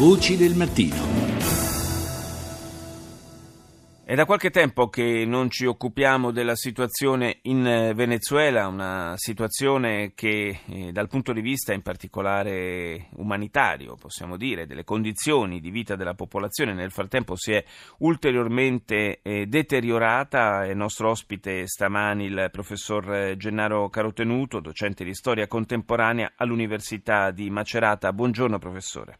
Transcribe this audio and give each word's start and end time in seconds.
Voci 0.00 0.38
del 0.38 0.54
mattino. 0.54 0.96
È 4.02 4.14
da 4.14 4.24
qualche 4.24 4.48
tempo 4.48 4.88
che 4.88 5.26
non 5.26 5.50
ci 5.50 5.66
occupiamo 5.66 6.30
della 6.30 6.56
situazione 6.56 7.40
in 7.42 7.66
eh, 7.66 7.92
Venezuela, 7.92 8.66
una 8.66 9.12
situazione 9.16 10.12
che 10.14 10.60
eh, 10.64 10.90
dal 10.90 11.06
punto 11.06 11.34
di 11.34 11.42
vista 11.42 11.74
in 11.74 11.82
particolare 11.82 13.08
umanitario, 13.16 13.94
possiamo 13.96 14.38
dire, 14.38 14.64
delle 14.66 14.84
condizioni 14.84 15.60
di 15.60 15.70
vita 15.70 15.96
della 15.96 16.14
popolazione 16.14 16.72
nel 16.72 16.92
frattempo 16.92 17.36
si 17.36 17.52
è 17.52 17.62
ulteriormente 17.98 19.20
eh, 19.20 19.44
deteriorata. 19.44 20.64
È 20.64 20.72
nostro 20.72 21.10
ospite 21.10 21.66
stamani 21.66 22.24
il 22.24 22.48
professor 22.50 23.36
Gennaro 23.36 23.90
Carotenuto, 23.90 24.60
docente 24.60 25.04
di 25.04 25.12
storia 25.12 25.46
contemporanea 25.46 26.32
all'Università 26.36 27.30
di 27.30 27.50
Macerata. 27.50 28.14
Buongiorno 28.14 28.58
professore. 28.58 29.18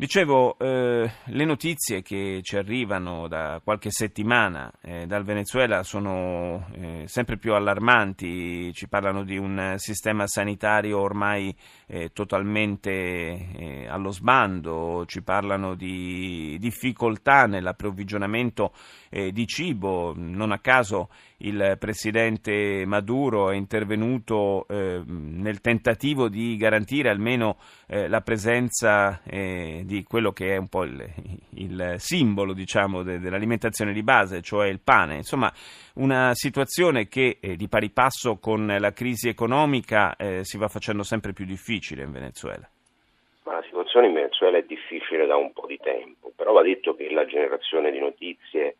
Dicevo, 0.00 0.56
eh, 0.60 1.10
le 1.24 1.44
notizie 1.44 2.02
che 2.02 2.38
ci 2.44 2.56
arrivano 2.56 3.26
da 3.26 3.60
qualche 3.64 3.90
settimana 3.90 4.70
eh, 4.80 5.06
dal 5.06 5.24
Venezuela 5.24 5.82
sono 5.82 6.68
eh, 6.74 7.02
sempre 7.08 7.36
più 7.36 7.52
allarmanti, 7.52 8.72
ci 8.74 8.86
parlano 8.86 9.24
di 9.24 9.36
un 9.36 9.74
sistema 9.78 10.28
sanitario 10.28 11.00
ormai 11.00 11.52
eh, 11.88 12.10
totalmente 12.12 12.90
eh, 12.90 13.88
allo 13.88 14.12
sbando, 14.12 15.02
ci 15.04 15.20
parlano 15.22 15.74
di 15.74 16.56
difficoltà 16.60 17.46
nell'approvvigionamento 17.46 18.72
eh, 19.10 19.32
di 19.32 19.48
cibo, 19.48 20.14
non 20.16 20.52
a 20.52 20.60
caso 20.60 21.08
il 21.38 21.76
presidente 21.78 22.84
Maduro 22.86 23.50
è 23.50 23.54
intervenuto 23.54 24.66
nel 24.68 25.60
tentativo 25.60 26.28
di 26.28 26.56
garantire 26.56 27.10
almeno 27.10 27.56
la 27.86 28.20
presenza 28.20 29.20
di 29.24 30.04
quello 30.06 30.32
che 30.32 30.54
è 30.54 30.56
un 30.56 30.68
po' 30.68 30.84
il, 30.84 31.04
il 31.54 31.94
simbolo 31.98 32.52
diciamo, 32.52 33.02
de, 33.02 33.18
dell'alimentazione 33.18 33.92
di 33.92 34.02
base, 34.02 34.42
cioè 34.42 34.68
il 34.68 34.80
pane. 34.80 35.16
Insomma, 35.16 35.52
una 35.94 36.30
situazione 36.34 37.08
che 37.08 37.38
eh, 37.40 37.56
di 37.56 37.68
pari 37.68 37.90
passo 37.90 38.38
con 38.38 38.66
la 38.66 38.92
crisi 38.92 39.28
economica 39.28 40.16
eh, 40.16 40.44
si 40.44 40.58
va 40.58 40.68
facendo 40.68 41.02
sempre 41.02 41.32
più 41.32 41.44
difficile 41.44 42.02
in 42.02 42.12
Venezuela. 42.12 42.68
Ma 43.44 43.52
la 43.54 43.62
situazione 43.62 44.08
in 44.08 44.14
Venezuela 44.14 44.58
è 44.58 44.64
difficile 44.66 45.26
da 45.26 45.36
un 45.36 45.52
po' 45.52 45.66
di 45.66 45.78
tempo, 45.82 46.32
però 46.36 46.52
va 46.52 46.62
detto 46.62 46.94
che 46.94 47.10
la 47.10 47.26
generazione 47.26 47.90
di 47.90 47.98
notizie, 47.98 48.76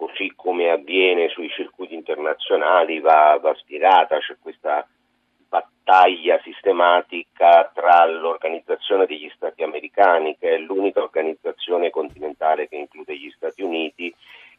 così 0.00 0.32
come 0.34 0.70
avviene 0.70 1.28
sui 1.28 1.50
circuiti 1.50 1.92
internazionali, 1.94 3.00
va, 3.00 3.38
va 3.38 3.54
spiegata, 3.56 4.18
c'è 4.18 4.34
questa 4.40 4.88
battaglia 5.46 6.40
sistematica 6.42 7.70
tra 7.74 8.06
l'Organizzazione 8.06 9.04
degli 9.04 9.30
Stati 9.34 9.62
Americani, 9.62 10.38
che 10.38 10.54
è 10.54 10.58
l'unica 10.58 11.02
organizzazione 11.02 11.90
continentale 11.90 12.66
che 12.66 12.76
include 12.76 13.14
gli 13.14 13.30
Stati 13.36 13.60
Uniti, 13.60 14.14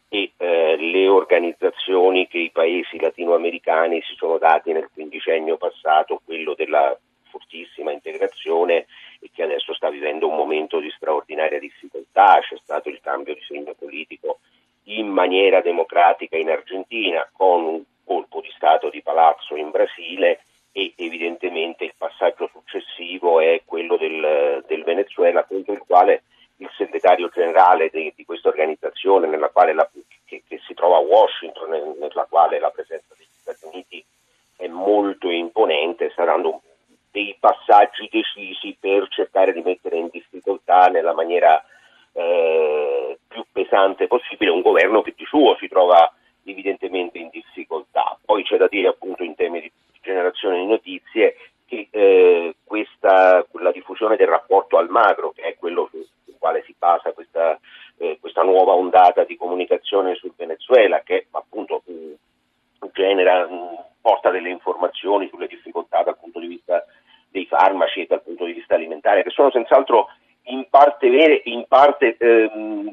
e 0.09 0.33
eh, 0.37 0.75
le 0.77 1.07
organizzazioni 1.07 2.27
che 2.27 2.37
i 2.37 2.51
paesi 2.51 2.99
latinoamericani 2.99 3.99
si 4.03 4.13
sono 4.15 4.37
dati 4.37 4.71
nel 4.71 4.89
quindicennio 4.93 5.57
passato, 5.57 6.21
quello 6.23 6.53
della 6.53 6.95
fortissima 7.31 7.91
integrazione 7.91 8.85
e 9.19 9.31
che 9.33 9.41
adesso 9.41 9.73
sta 9.73 9.89
vivendo 9.89 10.27
un 10.27 10.35
momento 10.35 10.79
di 10.79 10.91
straordinaria 10.91 11.57
difficoltà. 11.57 12.39
C'è 12.41 12.57
stato 12.61 12.89
il 12.89 12.99
cambio 13.01 13.33
di 13.33 13.41
segno 13.47 13.73
politico 13.73 14.40
maniera 15.21 15.61
democratica 15.61 16.35
in 16.35 16.49
Argentina, 16.49 17.27
con 17.31 17.63
un 17.63 17.83
colpo 18.03 18.41
di 18.41 18.51
Stato 18.55 18.89
di 18.89 19.03
palazzo 19.03 19.55
in 19.55 19.69
Brasile 19.69 20.41
e 20.71 20.93
evidentemente 20.95 21.83
il 21.83 21.93
passaggio 21.95 22.49
successivo 22.51 23.39
è 23.39 23.61
quello 23.63 23.97
del, 23.97 24.63
del 24.67 24.83
Venezuela 24.83 25.43
contro 25.43 25.73
il 25.73 25.83
quale 25.85 26.23
il 26.57 26.69
segretario 26.75 27.29
generale 27.29 27.89
di, 27.91 28.11
di 28.15 28.25
questa 28.25 28.49
organizzazione 28.49 29.27
la, 29.37 29.51
che, 30.25 30.43
che, 30.47 30.59
si 30.65 30.73
trova 30.73 30.97
a 30.97 31.01
Washington, 31.01 31.69
nel, 31.69 31.95
nella 31.99 32.25
quale 32.27 32.59
la 32.59 32.69
presenza 32.69 33.13
degli 33.15 33.27
Stati 33.41 33.65
Uniti 33.65 34.03
è 34.57 34.67
molto 34.67 35.29
imponente, 35.29 36.11
saranno 36.15 36.61
dei 37.11 37.35
passaggi 37.39 38.07
decisi 38.09 38.75
per 38.79 39.07
cercare 39.09 39.53
di 39.53 39.61
mettere 39.61 39.97
in 39.97 40.09
difficoltà 40.11 40.87
nella 40.87 41.13
maniera 41.13 41.63
eh, 42.13 43.17
più 43.27 43.45
pesante 43.51 44.07
possibile 44.07 44.50
un 44.61 44.71
governo 44.71 45.01
che 45.01 45.13
di 45.17 45.25
suo 45.25 45.57
si 45.59 45.67
trova 45.67 46.13
evidentemente 46.45 47.17
in 47.17 47.29
difficoltà. 47.29 48.17
Poi 48.23 48.43
c'è 48.43 48.57
da 48.57 48.67
dire 48.67 48.89
appunto 48.89 49.23
in 49.23 49.35
termini 49.35 49.63
di 49.63 49.71
generazione 50.01 50.59
di 50.59 50.67
notizie 50.67 51.35
che 51.65 51.87
eh, 51.89 52.55
questa, 52.63 53.45
la 53.53 53.71
diffusione 53.71 54.15
del 54.15 54.27
rapporto 54.27 54.77
Almagro, 54.77 55.31
che 55.31 55.41
è 55.41 55.55
quello 55.57 55.87
sul, 55.91 56.05
quale 56.37 56.63
si 56.65 56.75
basa 56.77 57.11
questa, 57.11 57.59
eh, 57.97 58.17
questa, 58.19 58.41
nuova 58.41 58.73
ondata 58.73 59.23
di 59.23 59.37
comunicazione 59.37 60.15
sul 60.15 60.33
Venezuela, 60.35 61.01
che 61.01 61.27
appunto 61.31 61.83
mm, 61.89 62.13
genera, 62.91 63.47
mm, 63.47 63.75
porta 64.01 64.31
delle 64.31 64.49
informazioni 64.49 65.29
sulle 65.29 65.47
difficoltà 65.47 66.01
dal 66.01 66.17
punto 66.17 66.39
di 66.39 66.47
vista 66.47 66.83
dei 67.29 67.45
farmaci 67.45 68.01
e 68.01 68.07
dal 68.07 68.23
punto 68.23 68.45
di 68.45 68.53
vista 68.53 68.75
alimentare, 68.75 69.23
che 69.23 69.29
sono 69.29 69.51
senz'altro 69.51 70.07
in 70.45 70.65
parte 70.69 71.09
vere 71.09 71.43
e 71.43 71.51
in 71.51 71.65
parte 71.67 72.17
ehm, 72.17 72.90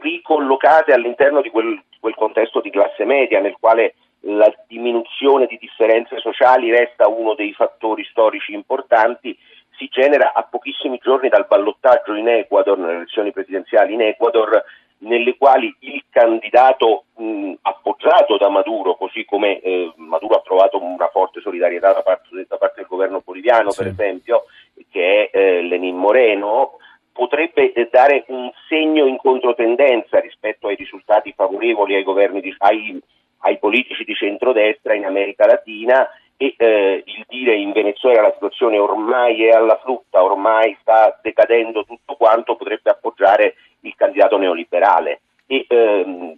ricollocate 0.00 0.92
all'interno 0.92 1.40
di 1.40 1.50
quel, 1.50 1.82
quel 1.98 2.14
contesto 2.14 2.60
di 2.60 2.70
classe 2.70 3.04
media 3.04 3.40
nel 3.40 3.56
quale 3.58 3.94
la 4.24 4.52
diminuzione 4.66 5.46
di 5.46 5.56
differenze 5.58 6.18
sociali 6.18 6.70
resta 6.70 7.08
uno 7.08 7.34
dei 7.34 7.52
fattori 7.52 8.04
storici 8.04 8.52
importanti, 8.52 9.36
si 9.76 9.88
genera 9.90 10.32
a 10.34 10.42
pochissimi 10.42 10.98
giorni 11.02 11.28
dal 11.28 11.46
ballottaggio 11.48 12.14
in 12.14 12.28
Ecuador, 12.28 12.76
nelle 12.76 12.96
elezioni 12.96 13.32
presidenziali 13.32 13.94
in 13.94 14.02
Ecuador, 14.02 14.62
nelle 14.98 15.36
quali 15.38 15.74
il 15.80 16.04
candidato 16.10 17.04
mh, 17.16 17.52
appoggiato 17.62 18.36
da 18.36 18.50
Maduro, 18.50 18.96
così 18.96 19.24
come 19.24 19.60
eh, 19.60 19.92
Maduro 19.96 20.34
ha 20.34 20.42
trovato 20.42 20.82
una 20.82 21.08
forte 21.08 21.40
solidarietà 21.40 21.94
da 21.94 22.02
parte, 22.02 22.44
da 22.46 22.58
parte 22.58 22.80
del 22.80 22.86
governo 22.86 23.22
boliviano, 23.24 23.70
sì. 23.70 23.82
per 23.82 23.92
esempio, 23.92 24.44
che 24.90 25.30
è 25.30 25.36
eh, 25.36 25.62
Lenin 25.62 25.96
Moreno, 25.96 26.76
potrebbe 27.20 27.74
eh, 27.74 27.86
dare 27.92 28.24
un 28.28 28.50
segno 28.66 29.04
in 29.04 29.18
controtendenza 29.18 30.18
rispetto 30.20 30.68
ai 30.68 30.76
risultati 30.76 31.34
favorevoli 31.36 31.94
ai 31.94 32.40
di, 32.40 32.54
ai 32.56 33.02
ai 33.42 33.58
politici 33.58 34.04
di 34.04 34.14
centrodestra 34.14 34.94
in 34.94 35.04
America 35.04 35.44
Latina 35.44 36.08
e 36.38 36.54
eh, 36.56 37.02
il 37.04 37.24
dire 37.28 37.56
in 37.56 37.72
Venezuela 37.72 38.22
la 38.22 38.32
situazione 38.32 38.78
ormai 38.78 39.44
è 39.44 39.50
alla 39.50 39.78
frutta, 39.82 40.24
ormai 40.24 40.74
sta 40.80 41.18
decadendo 41.20 41.84
tutto 41.84 42.14
quanto, 42.14 42.56
potrebbe 42.56 42.88
appoggiare 42.88 43.54
il 43.80 43.94
candidato 43.94 44.38
neoliberale. 44.38 45.20
E, 45.46 45.66
ehm, 45.68 46.36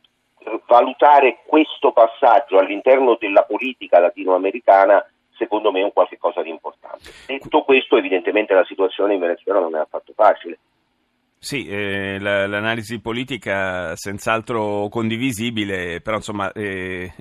valutare 0.67 1.39
questo 1.47 1.93
passaggio 1.93 2.59
all'interno 2.59 3.17
della 3.21 3.45
politica 3.45 4.01
latinoamericana 4.01 5.05
secondo 5.37 5.73
me 5.73 5.81
è 5.81 5.85
un 5.85 5.93
qualche 5.93 6.19
cosa 6.19 6.43
di 6.43 6.51
importante. 6.51 7.11
Detto 7.27 7.63
questo, 7.63 7.97
evidentemente 7.97 8.55
la 8.55 8.65
situazione 8.65 9.15
in 9.15 9.21
Venezuela 9.21 9.61
non 9.61 9.75
è 9.75 9.79
affatto 9.79 10.13
facile. 10.15 10.59
Sì, 11.45 11.67
eh, 11.67 12.21
la, 12.21 12.47
l'analisi 12.47 13.01
politica 13.01 13.97
senz'altro 13.97 14.87
condivisibile, 14.89 16.01
però 16.01 16.19
insomma 16.19 16.53
eh, 16.53 17.13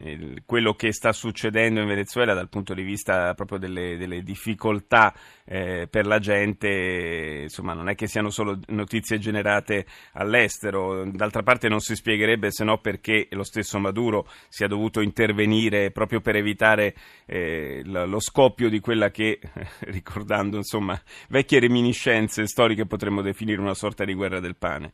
quello 0.46 0.76
che 0.76 0.94
sta 0.94 1.12
succedendo 1.12 1.80
in 1.80 1.88
Venezuela 1.88 2.36
dal 2.36 2.48
punto 2.48 2.76
di 2.76 2.84
vista 2.84 3.34
proprio 3.34 3.58
delle, 3.58 3.98
delle 3.98 4.22
difficoltà 4.22 5.12
eh, 5.44 5.88
per 5.90 6.06
la 6.06 6.20
gente, 6.20 7.40
insomma 7.42 7.74
non 7.74 7.90
è 7.90 7.96
che 7.96 8.06
siano 8.06 8.30
solo 8.30 8.60
notizie 8.68 9.18
generate 9.18 9.88
all'estero, 10.14 11.04
d'altra 11.10 11.42
parte 11.42 11.68
non 11.68 11.80
si 11.80 11.96
spiegherebbe 11.96 12.52
se 12.52 12.64
no 12.64 12.78
perché 12.78 13.28
lo 13.32 13.44
stesso 13.44 13.80
Maduro 13.80 14.28
sia 14.50 14.68
dovuto 14.68 15.02
intervenire 15.02 15.90
proprio 15.90 16.22
per 16.22 16.36
evitare 16.36 16.94
eh, 17.26 17.82
lo 17.84 18.20
scoppio 18.20 18.70
di 18.70 18.80
quella 18.80 19.10
che, 19.10 19.40
ricordando 19.90 20.58
insomma 20.58 21.02
vecchie 21.30 21.60
reminiscenze 21.60 22.46
storiche, 22.46 22.86
potremmo 22.86 23.24
definire 23.24 23.60
una 23.60 23.74
sorta 23.74 24.06
di 24.06 24.10
di 24.12 24.18
guerra 24.18 24.40
del 24.40 24.56
pane? 24.56 24.94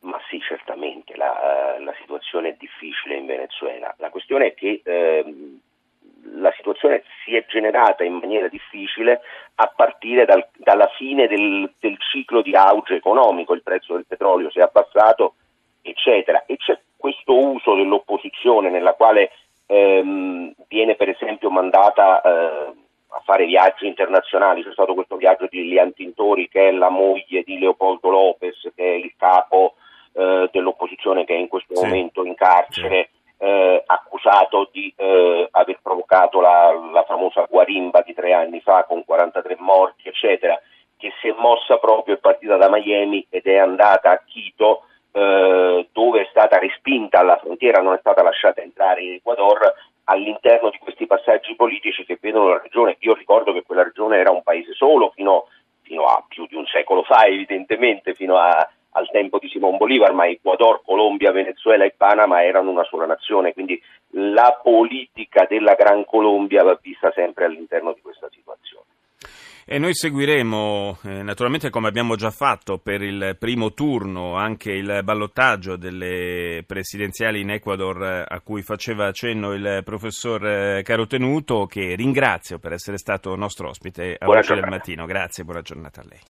Ma 0.00 0.20
sì, 0.28 0.40
certamente, 0.40 1.16
la, 1.16 1.76
la 1.78 1.94
situazione 2.00 2.50
è 2.50 2.56
difficile 2.58 3.16
in 3.16 3.26
Venezuela. 3.26 3.94
La 3.98 4.10
questione 4.10 4.46
è 4.46 4.54
che 4.54 4.80
eh, 4.84 5.24
la 6.34 6.52
situazione 6.56 7.04
si 7.24 7.36
è 7.36 7.44
generata 7.46 8.02
in 8.02 8.14
maniera 8.14 8.48
difficile 8.48 9.20
a 9.56 9.72
partire 9.74 10.24
dal, 10.24 10.46
dalla 10.56 10.88
fine 10.96 11.28
del, 11.28 11.72
del, 11.78 11.96
ciclo 11.98 12.42
di 12.42 12.54
auge 12.56 12.96
economico, 12.96 13.54
il 13.54 13.62
prezzo 13.62 13.94
del 13.94 14.06
petrolio 14.06 14.50
si 14.50 14.58
è 14.58 14.62
abbassato, 14.62 15.34
eccetera. 15.82 16.44
E 16.46 16.56
c'è 16.56 16.78
questo 16.96 17.36
uso 17.36 17.74
dell'opposizione 17.76 18.70
nella 18.70 18.94
quale 18.94 19.30
ehm, 19.66 20.52
viene 20.66 20.96
per 20.96 21.10
esempio 21.10 21.50
mandata 21.50 22.20
eh, 22.22 22.72
fare 23.24 23.46
viaggi 23.46 23.86
internazionali, 23.86 24.62
c'è 24.62 24.72
stato 24.72 24.94
questo 24.94 25.16
viaggio 25.16 25.46
di 25.48 25.62
Lilian 25.62 25.92
Tintori 25.92 26.48
che 26.48 26.68
è 26.68 26.72
la 26.72 26.88
moglie 26.88 27.42
di 27.44 27.58
Leopoldo 27.58 28.10
Lopez, 28.10 28.60
che 28.74 28.84
è 28.84 28.94
il 28.96 29.12
capo 29.16 29.74
eh, 30.14 30.48
dell'opposizione 30.52 31.24
che 31.24 31.34
è 31.34 31.38
in 31.38 31.48
questo 31.48 31.74
sì. 31.74 31.84
momento 31.84 32.24
in 32.24 32.34
carcere, 32.34 33.10
sì. 33.38 33.44
eh, 33.44 33.82
accusato 33.86 34.68
di 34.72 34.92
eh, 34.96 35.48
aver 35.50 35.78
provocato 35.82 36.40
la, 36.40 36.72
la, 36.92 37.04
famosa 37.04 37.46
guarimba 37.48 38.02
di 38.02 38.14
tre 38.14 38.32
anni 38.32 38.60
fa 38.60 38.84
con 38.84 39.04
43 39.04 39.56
morti, 39.58 40.08
eccetera, 40.08 40.60
che 40.96 41.12
si 41.20 41.28
è 41.28 41.34
mossa 41.38 41.78
proprio 41.78 42.14
è 42.14 42.18
partita 42.18 42.56
da 42.56 42.68
Miami 42.70 43.26
ed 43.28 43.46
è 43.46 43.56
andata 43.56 44.10
a 44.10 44.20
Quito 44.30 44.84
eh, 45.12 45.88
dove 45.92 46.20
è 46.20 46.26
stata 46.30 46.58
respinta 46.58 47.18
alla 47.18 47.38
frontiera, 47.38 47.82
non 47.82 47.94
è 47.94 47.98
stata 47.98 48.22
lasciata 48.22 48.62
entrare 48.62 49.02
in 49.02 49.12
Ecuador 49.14 49.74
all'interno 50.12 50.70
di 50.70 50.78
questi 50.78 51.06
passaggi 51.06 51.56
politici 51.56 52.04
che 52.04 52.18
vedono 52.20 52.50
la 52.50 52.60
regione. 52.62 52.96
Io 53.00 53.14
ricordo 53.14 53.52
che 53.52 53.62
quella 53.62 53.82
regione 53.82 54.18
era 54.18 54.30
un 54.30 54.42
paese 54.42 54.74
solo 54.74 55.10
fino, 55.14 55.46
fino 55.82 56.04
a 56.04 56.22
più 56.28 56.46
di 56.46 56.54
un 56.54 56.66
secolo 56.66 57.02
fa, 57.02 57.24
evidentemente, 57.24 58.14
fino 58.14 58.36
a, 58.36 58.68
al 58.90 59.08
tempo 59.10 59.38
di 59.38 59.48
Simon 59.48 59.78
Bolivar, 59.78 60.12
ma 60.12 60.26
Ecuador, 60.26 60.82
Colombia, 60.84 61.32
Venezuela 61.32 61.84
e 61.84 61.94
Panama 61.96 62.44
erano 62.44 62.70
una 62.70 62.84
sola 62.84 63.06
nazione, 63.06 63.54
quindi 63.54 63.80
la 64.14 64.60
politica 64.62 65.46
della 65.48 65.74
Gran 65.74 66.04
Colombia 66.04 66.62
va 66.62 66.78
vista 66.80 67.10
sempre 67.12 67.46
all'interno 67.46 67.92
di. 67.92 68.01
E 69.64 69.78
noi 69.78 69.94
seguiremo, 69.94 70.98
eh, 71.02 71.22
naturalmente 71.22 71.70
come 71.70 71.88
abbiamo 71.88 72.16
già 72.16 72.30
fatto 72.30 72.78
per 72.78 73.00
il 73.02 73.36
primo 73.38 73.72
turno, 73.72 74.34
anche 74.34 74.72
il 74.72 75.00
ballottaggio 75.04 75.76
delle 75.76 76.64
presidenziali 76.66 77.40
in 77.40 77.50
Ecuador 77.50 78.02
eh, 78.02 78.24
a 78.26 78.40
cui 78.40 78.62
faceva 78.62 79.12
cenno 79.12 79.52
il 79.52 79.82
professor 79.84 80.44
eh, 80.46 80.82
Carotenuto, 80.82 81.66
che 81.66 81.94
ringrazio 81.94 82.58
per 82.58 82.72
essere 82.72 82.98
stato 82.98 83.36
nostro 83.36 83.68
ospite 83.68 84.16
a 84.18 84.26
Voce 84.26 84.54
del 84.54 84.68
Mattino. 84.68 85.06
Grazie, 85.06 85.44
buona 85.44 85.62
giornata 85.62 86.00
a 86.00 86.04
lei. 86.08 86.20